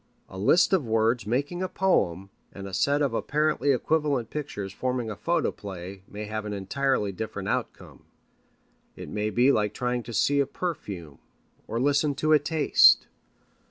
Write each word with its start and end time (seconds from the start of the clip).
A 0.27 0.35
list 0.39 0.73
of 0.73 0.83
words 0.83 1.27
making 1.27 1.61
a 1.61 1.69
poem 1.69 2.31
and 2.51 2.67
a 2.67 2.73
set 2.73 3.03
of 3.03 3.13
apparently 3.13 3.69
equivalent 3.71 4.31
pictures 4.31 4.73
forming 4.73 5.11
a 5.11 5.15
photoplay 5.15 6.01
may 6.07 6.25
have 6.25 6.43
an 6.45 6.53
entirely 6.53 7.11
different 7.11 7.47
outcome. 7.49 8.05
It 8.95 9.09
may 9.09 9.29
be 9.29 9.51
like 9.51 9.75
trying 9.75 10.01
to 10.01 10.11
see 10.13 10.39
a 10.39 10.47
perfume 10.47 11.19
or 11.67 11.79
listen 11.79 12.15
to 12.15 12.33
a 12.33 12.39
taste. 12.39 13.05